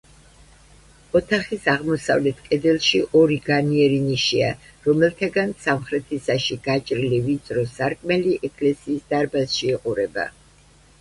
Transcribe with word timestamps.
ოთახის 1.17 1.67
აღმოსავლეთ 1.73 2.39
კედელში 2.47 3.01
ორი 3.19 3.37
განიერი 3.51 4.01
ნიშია, 4.07 4.49
რომელთაგან 4.89 5.55
სამხრეთისაში 5.69 6.61
გაჭრილი 6.71 7.23
ვიწრო 7.29 7.69
სარკმელი 7.79 8.37
ეკლესიის 8.53 9.09
დარბაზში 9.15 9.73
იყურება. 9.79 10.31